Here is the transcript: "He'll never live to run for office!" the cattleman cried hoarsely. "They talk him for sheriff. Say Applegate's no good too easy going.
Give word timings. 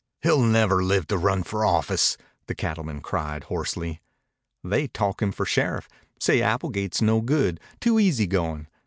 "He'll 0.23 0.41
never 0.41 0.83
live 0.83 1.05
to 1.09 1.17
run 1.19 1.43
for 1.43 1.63
office!" 1.63 2.17
the 2.47 2.55
cattleman 2.55 3.01
cried 3.01 3.43
hoarsely. 3.43 4.01
"They 4.63 4.87
talk 4.87 5.21
him 5.21 5.31
for 5.31 5.45
sheriff. 5.45 5.87
Say 6.19 6.41
Applegate's 6.41 7.03
no 7.03 7.21
good 7.21 7.59
too 7.79 7.99
easy 7.99 8.25
going. 8.25 8.65